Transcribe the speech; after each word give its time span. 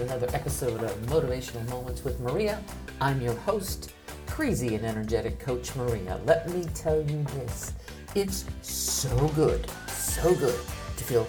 to 0.00 0.06
another 0.06 0.28
episode 0.34 0.82
of 0.82 0.96
Motivational 1.08 1.68
Moments 1.68 2.04
with 2.04 2.20
Maria. 2.20 2.62
I'm 3.02 3.20
your 3.20 3.34
host, 3.34 3.92
crazy 4.26 4.74
and 4.74 4.86
energetic 4.86 5.38
Coach 5.38 5.76
Maria. 5.76 6.18
Let 6.24 6.48
me 6.48 6.64
tell 6.74 7.02
you 7.02 7.22
this 7.24 7.74
it's 8.14 8.46
so 8.62 9.28
good, 9.28 9.68
so 9.88 10.34
good 10.34 10.58
to 10.96 11.04
feel 11.04 11.26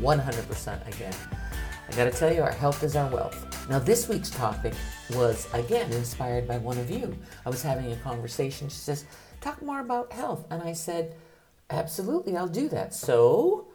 100% 0.00 0.88
again. 0.94 1.14
I 1.86 1.92
gotta 1.94 2.10
tell 2.10 2.32
you, 2.32 2.40
our 2.40 2.50
health 2.50 2.82
is 2.82 2.96
our 2.96 3.10
wealth. 3.10 3.68
Now, 3.68 3.78
this 3.78 4.08
week's 4.08 4.30
topic 4.30 4.72
was 5.10 5.46
again 5.52 5.92
inspired 5.92 6.48
by 6.48 6.56
one 6.56 6.78
of 6.78 6.90
you. 6.90 7.14
I 7.44 7.50
was 7.50 7.62
having 7.62 7.92
a 7.92 7.96
conversation. 7.96 8.70
She 8.70 8.76
says, 8.76 9.04
Talk 9.42 9.60
more 9.60 9.80
about 9.80 10.12
health. 10.12 10.46
And 10.50 10.62
I 10.62 10.72
said, 10.72 11.14
Absolutely, 11.68 12.38
I'll 12.38 12.48
do 12.48 12.70
that. 12.70 12.94
So, 12.94 13.66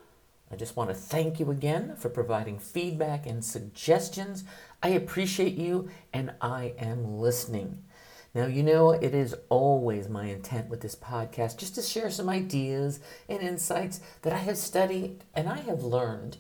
I 0.52 0.56
just 0.56 0.76
want 0.76 0.90
to 0.90 0.96
thank 0.96 1.40
you 1.40 1.52
again 1.52 1.96
for 1.96 2.10
providing 2.10 2.58
feedback 2.58 3.26
and 3.26 3.44
suggestions. 3.44 4.44
I 4.82 4.90
appreciate 4.90 5.56
you 5.56 5.90
and 6.12 6.34
I 6.42 6.74
am 6.80 7.20
listening. 7.20 7.84
Now, 8.34 8.46
you 8.46 8.62
know, 8.62 8.92
it 8.92 9.14
is 9.14 9.36
always 9.50 10.08
my 10.08 10.26
intent 10.26 10.70
with 10.70 10.82
this 10.82 10.96
podcast 10.96 11.58
just 11.58 11.76
to 11.76 11.82
share 11.82 12.12
some 12.12 12.30
ideas 12.30 13.00
and 13.28 13.42
insights 13.42 14.02
that 14.22 14.34
I 14.34 14.38
have 14.38 14.58
studied 14.58 15.24
and 15.36 15.50
I 15.50 15.58
have 15.58 15.84
learned 15.84 16.38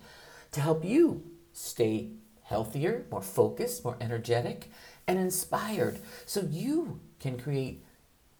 to 0.52 0.62
help 0.62 0.86
you 0.86 1.24
stay 1.52 2.12
healthier, 2.44 3.06
more 3.12 3.22
focused, 3.22 3.84
more 3.84 3.98
energetic, 4.00 4.72
and 5.08 5.18
inspired 5.18 6.00
so 6.26 6.48
you 6.50 7.00
can 7.20 7.40
create 7.40 7.84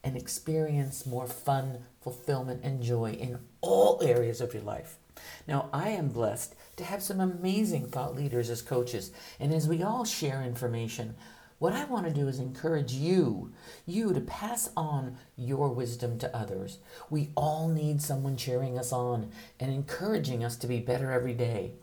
and 0.04 0.16
experience 0.16 1.06
more 1.06 1.28
fun, 1.28 1.86
fulfillment, 2.02 2.62
and 2.64 2.82
joy 2.82 3.12
in 3.12 3.40
all 3.62 4.02
areas 4.04 4.42
of 4.42 4.54
your 4.54 4.64
life. 4.64 4.99
Now, 5.48 5.70
I 5.74 5.90
am 5.90 6.10
blessed 6.10 6.56
to 6.78 6.84
have 6.84 7.04
some 7.04 7.20
amazing 7.20 7.88
thought 7.88 8.16
leaders 8.16 8.50
as 8.50 8.62
coaches, 8.62 9.12
and 9.40 9.54
as 9.54 9.68
we 9.68 9.84
all 9.84 10.06
share 10.06 10.42
information, 10.42 11.16
what 11.60 11.74
I 11.74 11.84
want 11.84 12.08
to 12.08 12.14
do 12.14 12.28
is 12.30 12.40
encourage 12.40 12.94
you, 12.94 13.52
you 13.86 14.14
to 14.14 14.22
pass 14.22 14.70
on 14.78 15.18
your 15.36 15.70
wisdom 15.70 16.18
to 16.20 16.36
others. 16.36 16.80
We 17.10 17.32
all 17.36 17.68
need 17.68 18.02
someone 18.02 18.38
cheering 18.38 18.80
us 18.80 18.94
on 18.94 19.32
and 19.60 19.70
encouraging 19.70 20.44
us 20.44 20.56
to 20.58 20.68
be 20.68 20.80
better 20.80 21.12
every 21.12 21.34
day. 21.34 21.74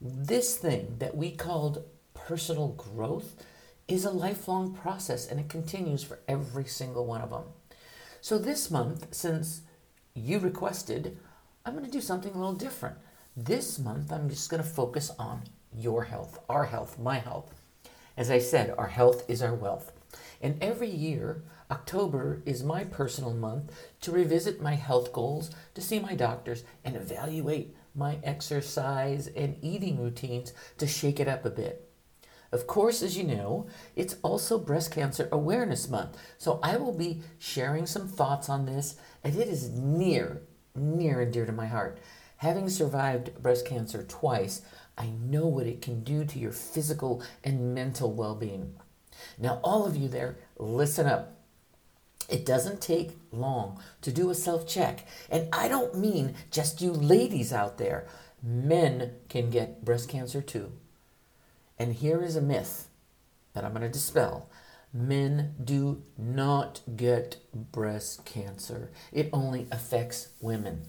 This 0.00 0.56
thing 0.56 0.94
that 0.98 1.16
we 1.16 1.32
called 1.32 1.84
personal 2.14 2.68
growth 2.68 3.34
is 3.88 4.04
a 4.04 4.10
lifelong 4.10 4.74
process 4.74 5.26
and 5.26 5.40
it 5.40 5.48
continues 5.48 6.04
for 6.04 6.20
every 6.28 6.66
single 6.66 7.04
one 7.04 7.20
of 7.20 7.30
them. 7.30 7.44
So, 8.20 8.38
this 8.38 8.70
month, 8.70 9.08
since 9.12 9.62
you 10.14 10.38
requested, 10.38 11.18
I'm 11.68 11.74
going 11.74 11.84
to 11.84 11.90
do 11.90 12.00
something 12.00 12.32
a 12.32 12.38
little 12.38 12.54
different. 12.54 12.96
This 13.36 13.78
month, 13.78 14.10
I'm 14.10 14.30
just 14.30 14.48
going 14.48 14.62
to 14.62 14.66
focus 14.66 15.10
on 15.18 15.42
your 15.76 16.04
health, 16.04 16.38
our 16.48 16.64
health, 16.64 16.98
my 16.98 17.18
health. 17.18 17.52
As 18.16 18.30
I 18.30 18.38
said, 18.38 18.74
our 18.78 18.86
health 18.86 19.28
is 19.28 19.42
our 19.42 19.54
wealth. 19.54 19.92
And 20.40 20.56
every 20.62 20.88
year, 20.88 21.42
October 21.70 22.40
is 22.46 22.64
my 22.64 22.84
personal 22.84 23.34
month 23.34 23.70
to 24.00 24.12
revisit 24.12 24.62
my 24.62 24.76
health 24.76 25.12
goals, 25.12 25.50
to 25.74 25.82
see 25.82 25.98
my 25.98 26.14
doctors, 26.14 26.64
and 26.86 26.96
evaluate 26.96 27.76
my 27.94 28.16
exercise 28.24 29.26
and 29.26 29.58
eating 29.60 30.02
routines 30.02 30.54
to 30.78 30.86
shake 30.86 31.20
it 31.20 31.28
up 31.28 31.44
a 31.44 31.50
bit. 31.50 31.86
Of 32.50 32.66
course, 32.66 33.02
as 33.02 33.18
you 33.18 33.24
know, 33.24 33.66
it's 33.94 34.16
also 34.22 34.58
Breast 34.58 34.92
Cancer 34.92 35.28
Awareness 35.30 35.86
Month, 35.86 36.16
so 36.38 36.60
I 36.62 36.78
will 36.78 36.94
be 36.94 37.20
sharing 37.38 37.84
some 37.84 38.08
thoughts 38.08 38.48
on 38.48 38.64
this, 38.64 38.96
and 39.22 39.36
it 39.36 39.48
is 39.48 39.68
near 39.68 40.40
near 40.78 41.20
and 41.20 41.32
dear 41.32 41.46
to 41.46 41.52
my 41.52 41.66
heart. 41.66 41.98
Having 42.38 42.70
survived 42.70 43.42
breast 43.42 43.66
cancer 43.66 44.02
twice, 44.02 44.62
I 44.96 45.06
know 45.06 45.46
what 45.46 45.66
it 45.66 45.82
can 45.82 46.02
do 46.02 46.24
to 46.24 46.38
your 46.38 46.52
physical 46.52 47.22
and 47.44 47.74
mental 47.74 48.12
well 48.12 48.34
being. 48.34 48.74
Now, 49.38 49.60
all 49.62 49.86
of 49.86 49.96
you 49.96 50.08
there, 50.08 50.36
listen 50.56 51.06
up. 51.06 51.34
It 52.28 52.44
doesn't 52.44 52.80
take 52.80 53.16
long 53.32 53.80
to 54.02 54.12
do 54.12 54.30
a 54.30 54.34
self 54.34 54.66
check. 54.68 55.06
And 55.30 55.48
I 55.52 55.68
don't 55.68 55.96
mean 55.96 56.34
just 56.50 56.80
you 56.80 56.92
ladies 56.92 57.52
out 57.52 57.78
there. 57.78 58.06
Men 58.42 59.12
can 59.28 59.50
get 59.50 59.84
breast 59.84 60.08
cancer 60.08 60.42
too. 60.42 60.72
And 61.78 61.94
here 61.94 62.22
is 62.22 62.36
a 62.36 62.42
myth 62.42 62.88
that 63.54 63.64
I'm 63.64 63.72
going 63.72 63.82
to 63.82 63.88
dispel 63.88 64.48
men 64.92 65.54
do 65.62 66.02
not 66.16 66.80
get 66.96 67.38
breast 67.52 68.24
cancer. 68.24 68.90
It 69.12 69.30
only 69.32 69.66
affects 69.70 70.28
women. 70.40 70.86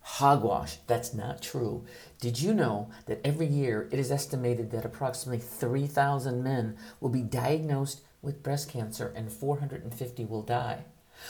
Hogwash, 0.00 0.78
that's 0.86 1.14
not 1.14 1.42
true. 1.42 1.84
Did 2.20 2.40
you 2.40 2.52
know 2.52 2.90
that 3.06 3.20
every 3.24 3.46
year 3.46 3.88
it 3.92 3.98
is 3.98 4.10
estimated 4.10 4.70
that 4.70 4.84
approximately 4.84 5.38
3,000 5.38 6.42
men 6.42 6.76
will 7.00 7.10
be 7.10 7.22
diagnosed 7.22 8.00
with 8.22 8.42
breast 8.42 8.68
cancer 8.68 9.12
and 9.14 9.30
450 9.30 10.24
will 10.24 10.42
die? 10.42 10.84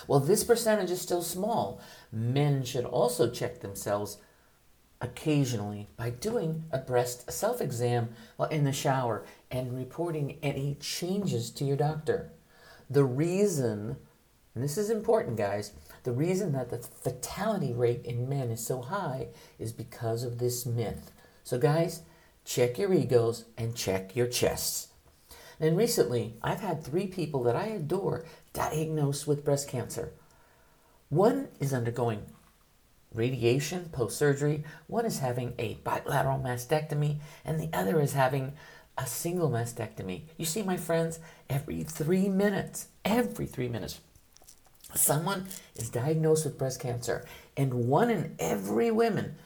Well, 0.07 0.21
this 0.21 0.45
percentage 0.45 0.91
is 0.91 1.01
still 1.01 1.23
small. 1.23 1.81
Men 2.13 2.65
should 2.65 2.85
also 2.85 3.31
check 3.31 3.61
themselves 3.61 4.19
occasionally 5.01 5.89
by 5.97 6.11
doing 6.11 6.65
a 6.71 6.79
breast 6.79 7.31
self 7.31 7.61
exam 7.61 8.11
while 8.37 8.49
in 8.49 8.65
the 8.65 8.73
shower 8.73 9.25
and 9.51 9.77
reporting 9.77 10.39
any 10.43 10.77
changes 10.81 11.51
to 11.51 11.65
your 11.65 11.77
doctor. 11.77 12.33
The 12.89 13.05
reason, 13.05 13.97
and 14.55 14.65
this 14.65 14.77
is 14.77 14.91
important, 14.91 15.37
guys, 15.37 15.73
the 16.03 16.13
reason 16.13 16.53
that 16.53 16.71
the 16.71 16.79
fatality 16.79 17.73
rate 17.73 18.05
in 18.05 18.29
men 18.29 18.51
is 18.51 18.67
so 18.67 18.81
high 18.81 19.29
is 19.59 19.73
because 19.73 20.25
of 20.25 20.39
this 20.39 20.67
myth. 20.67 21.13
So, 21.45 21.59
guys, 21.59 22.03
check 22.45 22.79
your 22.79 22.93
egos 22.93 23.45
and 23.57 23.77
check 23.77 24.17
your 24.17 24.27
chests. 24.27 24.89
And 25.59 25.77
recently, 25.77 26.37
I've 26.43 26.61
had 26.61 26.83
three 26.83 27.07
people 27.07 27.43
that 27.45 27.55
I 27.57 27.67
adore 27.67 28.25
diagnosed 28.53 29.27
with 29.27 29.45
breast 29.45 29.69
cancer. 29.69 30.13
One 31.11 31.49
is 31.61 31.75
undergoing 31.75 32.23
radiation 33.13 33.89
post 33.91 34.17
surgery, 34.17 34.65
one 34.87 35.05
is 35.05 35.19
having 35.19 35.55
a 35.59 35.75
bilateral 35.85 36.39
mastectomy, 36.39 37.19
and 37.45 37.59
the 37.59 37.71
other 37.77 38.01
is 38.01 38.13
having 38.13 38.53
a 38.97 39.07
single 39.07 39.51
mastectomy. 39.51 40.23
You 40.37 40.45
see, 40.45 40.63
my 40.63 40.77
friends, 40.77 41.19
every 41.49 41.83
three 41.83 42.29
minutes, 42.29 42.89
every 43.05 43.47
three 43.47 43.69
minutes, 43.69 44.01
someone 44.95 45.47
is 45.75 45.91
diagnosed 45.91 46.45
with 46.45 46.59
breast 46.59 46.81
cancer, 46.81 47.25
and 47.57 47.89
one 47.89 48.11
in 48.11 48.35
every 48.39 48.91
woman 48.91 49.37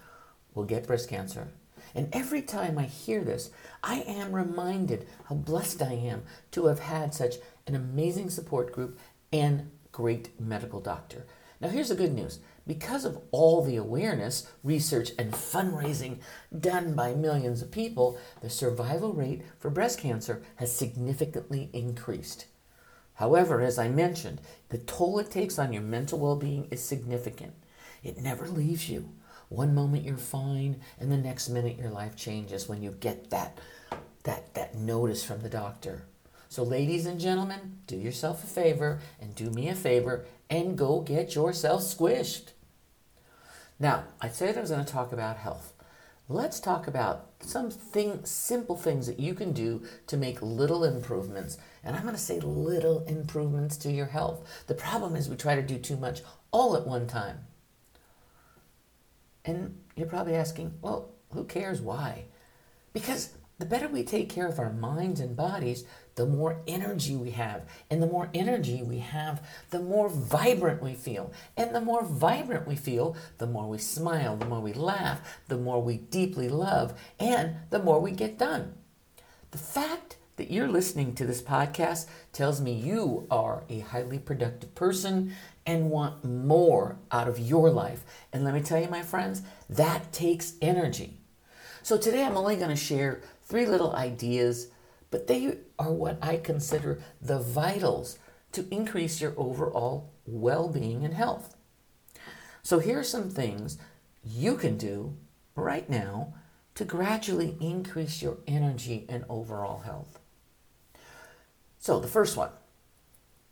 will 0.55 0.65
get 0.65 0.87
breast 0.87 1.09
cancer. 1.09 1.49
And 1.95 2.09
every 2.13 2.43
time 2.43 2.77
I 2.77 2.85
hear 2.85 3.23
this, 3.23 3.51
I 3.83 4.01
am 4.01 4.33
reminded 4.33 5.07
how 5.29 5.37
blessed 5.37 5.81
I 5.81 5.93
am 5.93 6.25
to 6.53 6.67
have 6.67 6.81
had 6.81 7.15
such 7.15 7.37
an 7.67 7.75
amazing 7.75 8.31
support 8.31 8.73
group 8.73 8.99
and 9.33 9.71
great 9.93 10.41
medical 10.41 10.81
doctor. 10.81 11.25
Now, 11.61 11.69
here's 11.69 11.89
the 11.89 11.95
good 11.95 12.13
news 12.13 12.41
because 12.67 13.05
of 13.05 13.21
all 13.31 13.63
the 13.63 13.77
awareness, 13.77 14.51
research, 14.63 15.13
and 15.19 15.33
fundraising 15.33 16.19
done 16.59 16.95
by 16.95 17.15
millions 17.15 17.61
of 17.61 17.71
people, 17.71 18.19
the 18.41 18.49
survival 18.49 19.13
rate 19.13 19.43
for 19.59 19.71
breast 19.71 19.99
cancer 20.01 20.43
has 20.57 20.75
significantly 20.75 21.69
increased. 21.73 22.47
However, 23.15 23.61
as 23.61 23.79
I 23.79 23.89
mentioned, 23.89 24.41
the 24.71 24.79
toll 24.79 25.19
it 25.19 25.31
takes 25.31 25.59
on 25.59 25.73
your 25.73 25.83
mental 25.83 26.19
well 26.19 26.37
being 26.37 26.67
is 26.71 26.83
significant. 26.83 27.55
It 28.03 28.19
never 28.19 28.49
leaves 28.49 28.89
you. 28.89 29.11
One 29.49 29.75
moment 29.75 30.05
you're 30.05 30.17
fine, 30.17 30.81
and 30.99 31.13
the 31.13 31.17
next 31.17 31.49
minute 31.49 31.79
your 31.79 31.91
life 31.91 32.17
changes 32.17 32.69
when 32.69 32.83
you 32.83 32.91
get 32.93 33.31
that, 33.31 33.59
that, 34.25 34.55
that 34.55 34.75
notice 34.75 35.23
from 35.23 35.43
the 35.43 35.51
doctor. 35.51 36.07
So, 36.49 36.63
ladies 36.63 37.07
and 37.07 37.21
gentlemen, 37.21 37.79
do 37.87 37.97
yourself 37.97 38.43
a 38.43 38.47
favor 38.47 39.01
and 39.21 39.35
do 39.35 39.51
me 39.51 39.69
a 39.69 39.75
favor 39.75 40.25
and 40.51 40.79
go 40.79 41.01
get 41.01 41.35
yourself 41.35 41.83
squished. 41.83 42.51
Now, 43.79 44.05
I 44.21 44.29
said 44.29 44.57
I 44.57 44.61
was 44.61 44.71
going 44.71 44.85
to 44.85 44.93
talk 44.93 45.13
about 45.13 45.39
health. 45.39 45.73
Let's 46.29 46.59
talk 46.59 46.87
about 46.87 47.27
some 47.41 47.71
thing, 47.71 48.25
simple 48.25 48.77
things 48.77 49.07
that 49.07 49.21
you 49.21 49.35
can 49.35 49.53
do 49.53 49.83
to 50.07 50.17
make 50.17 50.41
little 50.41 50.85
improvements. 50.85 51.59
And 51.83 51.95
I'm 51.95 52.03
going 52.03 52.15
to 52.15 52.21
say 52.21 52.41
little 52.41 53.05
improvements 53.05 53.77
to 53.79 53.93
your 53.93 54.07
health. 54.07 54.65
The 54.67 54.75
problem 54.75 55.17
is 55.17 55.29
we 55.29 55.37
try 55.37 55.55
to 55.55 55.63
do 55.63 55.77
too 55.77 55.97
much 55.97 56.23
all 56.51 56.77
at 56.77 56.87
one 56.87 57.07
time. 57.07 57.41
And 59.45 59.79
you're 59.97 60.07
probably 60.07 60.35
asking, 60.35 60.73
well, 60.81 61.11
who 61.33 61.45
cares 61.45 61.83
why? 61.83 62.25
Because 62.95 63.35
the 63.59 63.67
better 63.67 63.89
we 63.89 64.03
take 64.03 64.29
care 64.29 64.49
of 64.49 64.59
our 64.59 64.73
minds 64.73 65.21
and 65.21 65.37
bodies, 65.37 65.85
the 66.17 66.27
more 66.27 66.61
energy 66.67 67.15
we 67.17 67.31
have. 67.31 67.63
And 67.91 68.03
the 68.03 68.07
more 68.07 68.29
energy 68.35 68.83
we 68.83 68.99
have, 68.99 69.47
the 69.71 69.81
more 69.81 70.09
vibrant 70.09 70.83
we 70.83 70.95
feel. 70.95 71.33
And 71.57 71.75
the 71.75 71.81
more 71.81 72.05
vibrant 72.05 72.67
we 72.67 72.77
feel, 72.77 73.17
the 73.39 73.47
more 73.47 73.69
we 73.69 73.79
smile, 73.79 74.37
the 74.37 74.47
more 74.47 74.61
we 74.61 74.73
laugh, 74.73 75.41
the 75.49 75.57
more 75.57 75.81
we 75.81 75.99
deeply 75.99 76.49
love, 76.49 76.99
and 77.21 77.57
the 77.71 77.83
more 77.83 78.01
we 78.01 78.11
get 78.11 78.39
done. 78.39 78.75
The 79.53 79.59
fact 79.59 80.17
that 80.37 80.51
you're 80.51 80.69
listening 80.69 81.15
to 81.15 81.25
this 81.25 81.41
podcast 81.41 82.07
tells 82.33 82.61
me 82.61 82.73
you 82.73 83.27
are 83.31 83.63
a 83.69 83.81
highly 83.81 84.19
productive 84.19 84.75
person 84.75 85.33
and 85.65 85.91
want 85.91 86.25
more 86.25 86.99
out 87.13 87.29
of 87.29 87.39
your 87.39 87.71
life. 87.71 88.05
And 88.33 88.45
let 88.45 88.55
me 88.55 88.61
tell 88.61 88.81
you, 88.81 88.89
my 88.89 89.03
friends, 89.03 89.43
that 89.71 90.13
takes 90.13 90.55
energy. 90.61 91.19
So 91.83 91.99
today 91.99 92.25
I'm 92.25 92.37
only 92.37 92.57
going 92.57 92.71
to 92.71 92.77
share 92.77 93.21
three 93.45 93.67
little 93.67 93.95
ideas, 93.95 94.69
but 95.11 95.27
they 95.27 95.59
are 95.79 95.93
what 95.93 96.19
I 96.23 96.37
consider 96.37 97.01
the 97.21 97.39
vitals 97.39 98.19
to 98.53 98.67
increase 98.71 99.21
your 99.21 99.35
overall 99.37 100.13
well 100.27 100.69
being 100.69 101.05
and 101.05 101.15
health. 101.15 101.57
So 102.63 102.79
here 102.79 102.99
are 102.99 103.05
some 103.05 103.31
things 103.31 103.79
you 104.25 104.57
can 104.57 104.79
do 104.79 105.17
right 105.55 105.89
now 105.89 106.35
to 106.75 106.85
gradually 106.85 107.57
increase 107.61 108.23
your 108.23 108.39
energy 108.47 109.05
and 109.09 109.25
overall 109.29 109.81
health. 109.81 110.19
So, 111.79 112.01
the 112.01 112.09
first 112.09 112.37
one 112.37 112.51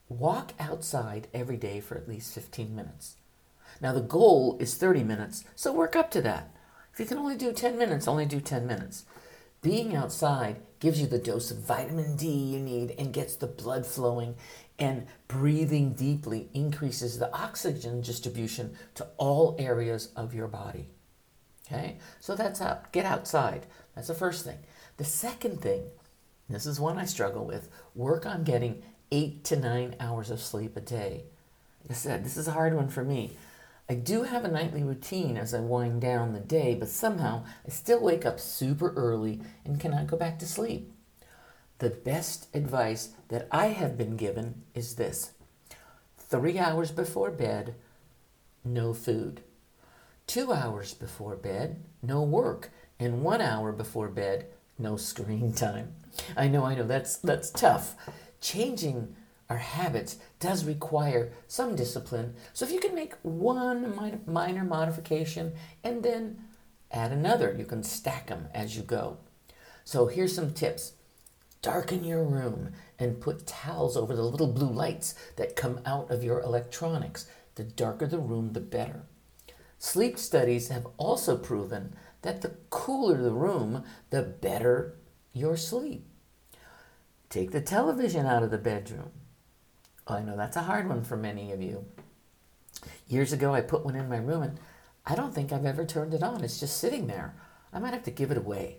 walk 0.08 0.52
outside 0.58 1.28
every 1.32 1.56
day 1.56 1.80
for 1.80 1.96
at 1.96 2.08
least 2.08 2.34
15 2.34 2.74
minutes. 2.74 3.16
Now, 3.80 3.92
the 3.92 4.00
goal 4.00 4.56
is 4.60 4.74
30 4.74 5.04
minutes, 5.04 5.44
so 5.54 5.72
work 5.72 5.96
up 5.96 6.10
to 6.12 6.22
that. 6.22 6.54
If 6.92 7.00
you 7.00 7.06
can 7.06 7.18
only 7.18 7.36
do 7.36 7.52
10 7.52 7.78
minutes, 7.78 8.06
only 8.06 8.26
do 8.26 8.40
10 8.40 8.66
minutes. 8.66 9.04
Being 9.62 9.94
outside 9.94 10.60
gives 10.80 11.00
you 11.00 11.06
the 11.06 11.18
dose 11.18 11.52
of 11.52 11.58
vitamin 11.58 12.16
D 12.16 12.26
you 12.26 12.58
need 12.58 12.96
and 12.98 13.12
gets 13.12 13.36
the 13.36 13.46
blood 13.46 13.86
flowing, 13.86 14.34
and 14.76 15.06
breathing 15.28 15.92
deeply 15.92 16.48
increases 16.52 17.18
the 17.18 17.32
oxygen 17.32 18.00
distribution 18.00 18.74
to 18.96 19.06
all 19.16 19.54
areas 19.60 20.08
of 20.16 20.34
your 20.34 20.48
body. 20.48 20.88
Okay? 21.64 21.98
So 22.18 22.34
that's 22.34 22.60
out. 22.60 22.90
Get 22.90 23.04
outside. 23.04 23.66
That's 23.94 24.08
the 24.08 24.14
first 24.14 24.44
thing. 24.44 24.58
The 24.96 25.04
second 25.04 25.60
thing, 25.60 25.84
this 26.48 26.66
is 26.66 26.80
one 26.80 26.98
I 26.98 27.04
struggle 27.04 27.44
with, 27.44 27.68
work 27.94 28.26
on 28.26 28.42
getting 28.42 28.82
eight 29.12 29.44
to 29.44 29.56
nine 29.56 29.94
hours 30.00 30.30
of 30.30 30.40
sleep 30.40 30.76
a 30.76 30.80
day. 30.80 31.22
Like 31.84 31.92
I 31.92 31.94
said, 31.94 32.24
this 32.24 32.36
is 32.36 32.48
a 32.48 32.52
hard 32.52 32.74
one 32.74 32.88
for 32.88 33.04
me. 33.04 33.36
I 33.88 33.94
do 33.94 34.22
have 34.22 34.44
a 34.44 34.50
nightly 34.50 34.82
routine 34.82 35.36
as 35.36 35.52
I 35.52 35.60
wind 35.60 36.00
down 36.00 36.32
the 36.32 36.40
day, 36.40 36.74
but 36.74 36.88
somehow 36.88 37.44
I 37.66 37.70
still 37.70 38.00
wake 38.00 38.24
up 38.24 38.40
super 38.40 38.92
early 38.94 39.40
and 39.64 39.80
cannot 39.80 40.06
go 40.06 40.16
back 40.16 40.38
to 40.38 40.46
sleep. 40.46 40.92
The 41.78 41.90
best 41.90 42.46
advice 42.54 43.10
that 43.28 43.48
I 43.50 43.66
have 43.66 43.98
been 43.98 44.16
given 44.16 44.62
is 44.74 44.94
this 44.94 45.32
three 46.16 46.58
hours 46.58 46.92
before 46.92 47.30
bed, 47.30 47.74
no 48.64 48.94
food. 48.94 49.42
Two 50.26 50.52
hours 50.52 50.94
before 50.94 51.36
bed, 51.36 51.82
no 52.02 52.22
work. 52.22 52.70
And 52.98 53.22
one 53.22 53.40
hour 53.40 53.72
before 53.72 54.08
bed, 54.08 54.46
no 54.78 54.96
screen 54.96 55.52
time. 55.54 55.94
I 56.36 56.46
know, 56.46 56.64
I 56.64 56.76
know, 56.76 56.86
that's, 56.86 57.16
that's 57.16 57.50
tough. 57.50 57.96
Changing 58.40 59.16
our 59.48 59.58
habits 59.58 60.16
does 60.40 60.64
require 60.64 61.32
some 61.46 61.76
discipline. 61.76 62.34
So 62.52 62.64
if 62.64 62.72
you 62.72 62.80
can 62.80 62.94
make 62.94 63.14
one 63.22 64.20
minor 64.26 64.64
modification 64.64 65.52
and 65.84 66.02
then 66.02 66.38
add 66.90 67.12
another, 67.12 67.54
you 67.58 67.64
can 67.64 67.82
stack 67.82 68.28
them 68.28 68.48
as 68.54 68.76
you 68.76 68.82
go. 68.82 69.18
So 69.84 70.06
here's 70.06 70.34
some 70.34 70.52
tips. 70.54 70.94
Darken 71.60 72.02
your 72.02 72.24
room 72.24 72.72
and 72.98 73.20
put 73.20 73.46
towels 73.46 73.96
over 73.96 74.16
the 74.16 74.22
little 74.22 74.48
blue 74.48 74.70
lights 74.70 75.14
that 75.36 75.54
come 75.54 75.80
out 75.86 76.10
of 76.10 76.24
your 76.24 76.40
electronics. 76.40 77.26
The 77.54 77.64
darker 77.64 78.06
the 78.06 78.18
room, 78.18 78.52
the 78.52 78.60
better. 78.60 79.02
Sleep 79.78 80.18
studies 80.18 80.68
have 80.68 80.86
also 80.96 81.36
proven 81.36 81.94
that 82.22 82.40
the 82.40 82.54
cooler 82.70 83.20
the 83.20 83.32
room, 83.32 83.84
the 84.10 84.22
better 84.22 84.94
your 85.32 85.56
sleep. 85.56 86.06
Take 87.28 87.50
the 87.50 87.60
television 87.60 88.26
out 88.26 88.42
of 88.42 88.50
the 88.50 88.58
bedroom. 88.58 89.10
I 90.06 90.20
know 90.20 90.36
that's 90.36 90.56
a 90.56 90.62
hard 90.62 90.88
one 90.88 91.04
for 91.04 91.16
many 91.16 91.52
of 91.52 91.62
you. 91.62 91.84
Years 93.06 93.32
ago, 93.32 93.54
I 93.54 93.60
put 93.60 93.84
one 93.84 93.96
in 93.96 94.08
my 94.08 94.16
room 94.16 94.42
and 94.42 94.60
I 95.06 95.14
don't 95.14 95.34
think 95.34 95.52
I've 95.52 95.66
ever 95.66 95.84
turned 95.84 96.14
it 96.14 96.22
on. 96.22 96.44
It's 96.44 96.60
just 96.60 96.78
sitting 96.78 97.06
there. 97.06 97.34
I 97.72 97.78
might 97.78 97.94
have 97.94 98.04
to 98.04 98.10
give 98.10 98.30
it 98.30 98.38
away. 98.38 98.78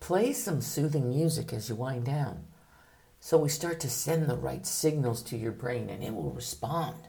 Play 0.00 0.32
some 0.32 0.60
soothing 0.60 1.08
music 1.08 1.52
as 1.52 1.68
you 1.68 1.74
wind 1.74 2.04
down 2.04 2.44
so 3.20 3.36
we 3.36 3.48
start 3.48 3.80
to 3.80 3.90
send 3.90 4.28
the 4.28 4.36
right 4.36 4.64
signals 4.66 5.20
to 5.20 5.36
your 5.36 5.52
brain 5.52 5.90
and 5.90 6.02
it 6.02 6.14
will 6.14 6.30
respond. 6.30 7.08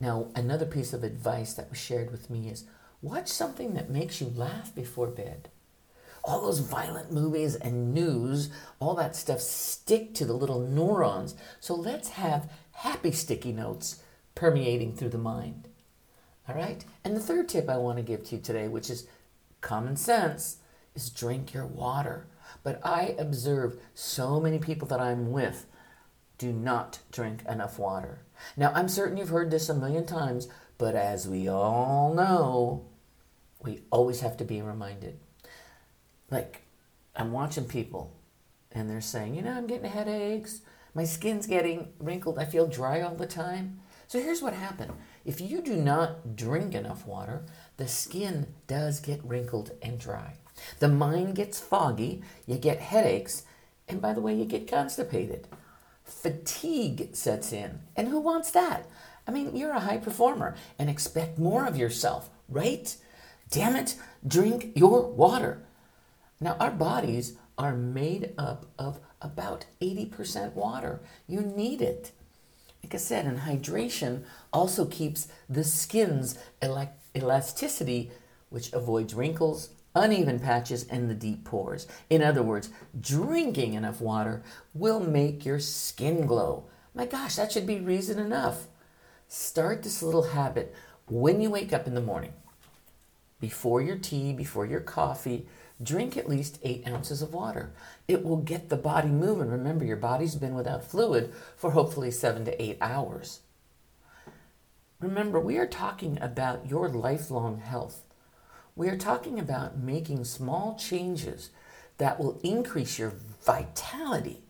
Now, 0.00 0.28
another 0.34 0.66
piece 0.66 0.92
of 0.92 1.04
advice 1.04 1.54
that 1.54 1.70
was 1.70 1.78
shared 1.78 2.10
with 2.10 2.30
me 2.30 2.48
is 2.48 2.64
watch 3.02 3.28
something 3.28 3.74
that 3.74 3.90
makes 3.90 4.20
you 4.20 4.32
laugh 4.34 4.74
before 4.74 5.06
bed 5.06 5.48
all 6.22 6.42
those 6.42 6.60
violent 6.60 7.12
movies 7.12 7.54
and 7.54 7.94
news, 7.94 8.50
all 8.78 8.94
that 8.94 9.16
stuff 9.16 9.40
stick 9.40 10.14
to 10.14 10.24
the 10.24 10.32
little 10.32 10.60
neurons. 10.60 11.34
So 11.60 11.74
let's 11.74 12.10
have 12.10 12.50
happy 12.72 13.12
sticky 13.12 13.52
notes 13.52 14.02
permeating 14.34 14.94
through 14.94 15.10
the 15.10 15.18
mind. 15.18 15.68
All 16.48 16.54
right? 16.54 16.84
And 17.04 17.16
the 17.16 17.20
third 17.20 17.48
tip 17.48 17.68
I 17.68 17.76
want 17.76 17.98
to 17.98 18.02
give 18.02 18.24
to 18.24 18.36
you 18.36 18.42
today, 18.42 18.68
which 18.68 18.90
is 18.90 19.06
common 19.60 19.96
sense, 19.96 20.58
is 20.94 21.10
drink 21.10 21.54
your 21.54 21.66
water. 21.66 22.26
But 22.62 22.80
I 22.84 23.14
observe 23.18 23.78
so 23.94 24.40
many 24.40 24.58
people 24.58 24.88
that 24.88 25.00
I'm 25.00 25.30
with 25.30 25.66
do 26.38 26.52
not 26.52 27.00
drink 27.12 27.44
enough 27.48 27.78
water. 27.78 28.20
Now, 28.56 28.72
I'm 28.74 28.88
certain 28.88 29.18
you've 29.18 29.28
heard 29.28 29.50
this 29.50 29.68
a 29.68 29.74
million 29.74 30.06
times, 30.06 30.48
but 30.78 30.94
as 30.94 31.28
we 31.28 31.48
all 31.48 32.14
know, 32.14 32.86
we 33.62 33.82
always 33.90 34.20
have 34.20 34.38
to 34.38 34.44
be 34.44 34.62
reminded 34.62 35.20
like 36.30 36.62
I'm 37.16 37.32
watching 37.32 37.64
people 37.64 38.16
and 38.72 38.88
they're 38.88 39.00
saying, 39.00 39.34
you 39.34 39.42
know, 39.42 39.52
I'm 39.52 39.66
getting 39.66 39.90
headaches, 39.90 40.60
my 40.94 41.04
skin's 41.04 41.46
getting 41.46 41.92
wrinkled, 41.98 42.38
I 42.38 42.44
feel 42.44 42.66
dry 42.66 43.00
all 43.00 43.14
the 43.14 43.26
time. 43.26 43.80
So 44.06 44.20
here's 44.20 44.42
what 44.42 44.54
happened. 44.54 44.92
If 45.24 45.40
you 45.40 45.62
do 45.62 45.76
not 45.76 46.34
drink 46.34 46.74
enough 46.74 47.06
water, 47.06 47.44
the 47.76 47.86
skin 47.86 48.54
does 48.66 49.00
get 49.00 49.24
wrinkled 49.24 49.72
and 49.82 49.98
dry. 49.98 50.34
The 50.78 50.88
mind 50.88 51.36
gets 51.36 51.60
foggy, 51.60 52.22
you 52.46 52.56
get 52.56 52.80
headaches, 52.80 53.44
and 53.88 54.00
by 54.00 54.12
the 54.12 54.20
way, 54.20 54.34
you 54.34 54.44
get 54.44 54.70
constipated. 54.70 55.48
Fatigue 56.04 57.10
sets 57.14 57.52
in. 57.52 57.80
And 57.96 58.08
who 58.08 58.20
wants 58.20 58.50
that? 58.52 58.86
I 59.26 59.30
mean, 59.30 59.54
you're 59.54 59.72
a 59.72 59.80
high 59.80 59.98
performer 59.98 60.56
and 60.78 60.90
expect 60.90 61.38
more 61.38 61.66
of 61.66 61.76
yourself, 61.76 62.30
right? 62.48 62.96
Damn 63.50 63.76
it, 63.76 63.96
drink 64.26 64.72
your 64.74 65.08
water. 65.08 65.62
Now, 66.40 66.56
our 66.58 66.70
bodies 66.70 67.34
are 67.58 67.76
made 67.76 68.32
up 68.38 68.66
of 68.78 69.00
about 69.20 69.66
80% 69.82 70.54
water. 70.54 71.00
You 71.26 71.40
need 71.42 71.82
it. 71.82 72.12
Like 72.82 72.94
I 72.94 72.98
said, 72.98 73.26
and 73.26 73.40
hydration 73.40 74.24
also 74.52 74.86
keeps 74.86 75.28
the 75.48 75.64
skin's 75.64 76.38
elasticity, 77.14 78.10
which 78.48 78.72
avoids 78.72 79.12
wrinkles, 79.12 79.70
uneven 79.94 80.38
patches, 80.38 80.86
and 80.88 81.10
the 81.10 81.14
deep 81.14 81.44
pores. 81.44 81.86
In 82.08 82.22
other 82.22 82.42
words, 82.42 82.70
drinking 82.98 83.74
enough 83.74 84.00
water 84.00 84.42
will 84.72 85.00
make 85.00 85.44
your 85.44 85.60
skin 85.60 86.26
glow. 86.26 86.64
My 86.94 87.04
gosh, 87.04 87.36
that 87.36 87.52
should 87.52 87.66
be 87.66 87.80
reason 87.80 88.18
enough. 88.18 88.66
Start 89.28 89.82
this 89.82 90.02
little 90.02 90.30
habit 90.30 90.74
when 91.06 91.40
you 91.40 91.50
wake 91.50 91.72
up 91.72 91.86
in 91.86 91.94
the 91.94 92.00
morning. 92.00 92.32
Before 93.40 93.80
your 93.80 93.96
tea, 93.96 94.32
before 94.32 94.66
your 94.66 94.80
coffee, 94.80 95.46
drink 95.82 96.16
at 96.16 96.28
least 96.28 96.58
eight 96.62 96.86
ounces 96.86 97.22
of 97.22 97.32
water. 97.32 97.72
It 98.06 98.24
will 98.24 98.38
get 98.38 98.68
the 98.68 98.76
body 98.76 99.08
moving. 99.08 99.48
Remember, 99.48 99.84
your 99.84 99.96
body's 99.96 100.34
been 100.34 100.54
without 100.54 100.84
fluid 100.84 101.32
for 101.56 101.70
hopefully 101.70 102.10
seven 102.10 102.44
to 102.44 102.62
eight 102.62 102.78
hours. 102.80 103.40
Remember, 105.00 105.40
we 105.40 105.56
are 105.56 105.66
talking 105.66 106.18
about 106.20 106.68
your 106.68 106.88
lifelong 106.88 107.58
health. 107.58 108.02
We 108.76 108.88
are 108.88 108.98
talking 108.98 109.38
about 109.38 109.78
making 109.78 110.24
small 110.24 110.76
changes 110.78 111.50
that 111.98 112.18
will 112.18 112.38
increase 112.42 112.98
your 112.98 113.14
vitality 113.44 114.42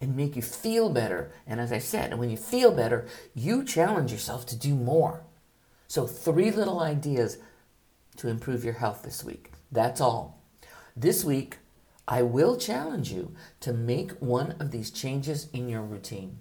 and 0.00 0.16
make 0.16 0.34
you 0.34 0.42
feel 0.42 0.90
better. 0.90 1.32
And 1.46 1.60
as 1.60 1.72
I 1.72 1.78
said, 1.78 2.18
when 2.18 2.30
you 2.30 2.36
feel 2.36 2.72
better, 2.72 3.06
you 3.34 3.64
challenge 3.64 4.10
yourself 4.10 4.44
to 4.46 4.56
do 4.56 4.74
more. 4.74 5.22
So, 5.86 6.06
three 6.06 6.50
little 6.50 6.80
ideas 6.80 7.38
to 8.16 8.28
improve 8.28 8.64
your 8.64 8.74
health 8.74 9.02
this 9.02 9.22
week. 9.22 9.52
That's 9.70 10.00
all. 10.00 10.41
This 10.96 11.24
week, 11.24 11.56
I 12.06 12.20
will 12.20 12.58
challenge 12.58 13.10
you 13.10 13.34
to 13.60 13.72
make 13.72 14.12
one 14.20 14.52
of 14.60 14.72
these 14.72 14.90
changes 14.90 15.48
in 15.50 15.70
your 15.70 15.80
routine. 15.80 16.38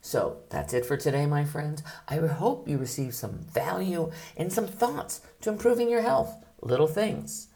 So 0.00 0.38
that's 0.50 0.72
it 0.72 0.84
for 0.84 0.96
today, 0.96 1.24
my 1.24 1.44
friends. 1.44 1.84
I 2.08 2.16
hope 2.16 2.68
you 2.68 2.78
receive 2.78 3.14
some 3.14 3.38
value 3.38 4.10
and 4.36 4.52
some 4.52 4.66
thoughts 4.66 5.20
to 5.42 5.50
improving 5.50 5.88
your 5.88 6.02
health. 6.02 6.34
Little 6.62 6.88
things. 6.88 7.46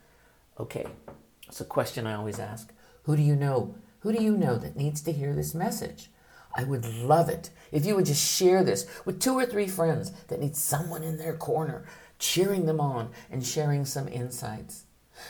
Okay, 0.60 0.86
it's 1.48 1.60
a 1.60 1.64
question 1.64 2.06
I 2.06 2.14
always 2.14 2.38
ask 2.38 2.72
Who 3.02 3.16
do 3.16 3.22
you 3.22 3.34
know? 3.34 3.74
Who 4.00 4.12
do 4.12 4.22
you 4.22 4.36
know 4.36 4.58
that 4.58 4.76
needs 4.76 5.00
to 5.02 5.12
hear 5.12 5.34
this 5.34 5.54
message? 5.54 6.10
I 6.54 6.62
would 6.62 6.84
love 6.84 7.28
it 7.28 7.50
if 7.72 7.84
you 7.84 7.96
would 7.96 8.06
just 8.06 8.24
share 8.24 8.62
this 8.62 8.86
with 9.04 9.18
two 9.18 9.34
or 9.34 9.46
three 9.46 9.66
friends 9.66 10.12
that 10.28 10.40
need 10.40 10.54
someone 10.54 11.02
in 11.02 11.16
their 11.16 11.34
corner, 11.34 11.86
cheering 12.20 12.66
them 12.66 12.78
on 12.78 13.10
and 13.30 13.44
sharing 13.44 13.84
some 13.84 14.06
insights. 14.06 14.84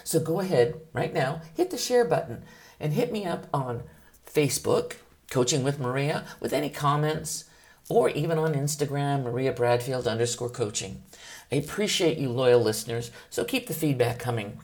So 0.04 0.20
go 0.20 0.40
ahead 0.40 0.80
right 0.92 1.12
now, 1.12 1.42
hit 1.54 1.70
the 1.70 1.78
share 1.78 2.04
button 2.04 2.44
and 2.80 2.92
hit 2.92 3.12
me 3.12 3.24
up 3.24 3.46
on 3.52 3.82
Facebook, 4.26 4.94
Coaching 5.30 5.62
with 5.62 5.78
Maria, 5.78 6.24
with 6.40 6.52
any 6.52 6.68
comments, 6.68 7.44
or 7.88 8.10
even 8.10 8.38
on 8.38 8.54
Instagram, 8.54 9.22
Maria 9.22 9.52
Bradfield 9.52 10.06
underscore 10.06 10.50
coaching. 10.50 11.02
I 11.50 11.56
appreciate 11.56 12.18
you, 12.18 12.30
loyal 12.30 12.60
listeners, 12.60 13.10
so 13.30 13.44
keep 13.44 13.66
the 13.66 13.74
feedback 13.74 14.18
coming. 14.18 14.60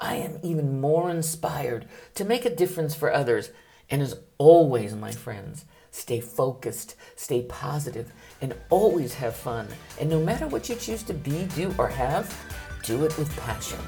I 0.00 0.16
am 0.16 0.38
even 0.42 0.80
more 0.80 1.10
inspired 1.10 1.86
to 2.14 2.24
make 2.24 2.44
a 2.44 2.54
difference 2.54 2.94
for 2.94 3.12
others. 3.12 3.50
And 3.90 4.02
as 4.02 4.18
always, 4.38 4.94
my 4.94 5.10
friends, 5.10 5.64
stay 5.90 6.20
focused, 6.20 6.94
stay 7.16 7.42
positive, 7.42 8.12
and 8.40 8.54
always 8.70 9.14
have 9.14 9.34
fun. 9.34 9.66
And 10.00 10.08
no 10.08 10.20
matter 10.20 10.46
what 10.46 10.68
you 10.68 10.76
choose 10.76 11.02
to 11.04 11.14
be, 11.14 11.44
do, 11.56 11.74
or 11.78 11.88
have, 11.88 12.32
do 12.84 13.04
it 13.04 13.16
with 13.18 13.34
passion. 13.38 13.78